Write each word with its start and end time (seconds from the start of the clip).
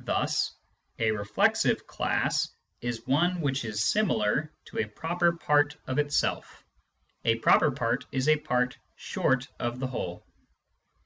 Thus: 0.00 0.52
A" 0.98 1.10
reflexive" 1.12 1.86
class 1.86 2.50
is 2.82 3.06
one 3.06 3.40
which 3.40 3.64
is 3.64 3.82
similar 3.82 4.52
to 4.66 4.80
a 4.80 4.84
proper 4.86 5.32
part 5.32 5.78
of 5.86 5.98
itself. 5.98 6.62
(A" 7.24 7.36
proper 7.36 7.70
part" 7.70 8.04
is 8.12 8.28
a 8.28 8.36
part 8.36 8.76
short 8.96 9.48
of 9.58 9.80
the 9.80 9.86
whole.) 9.86 10.26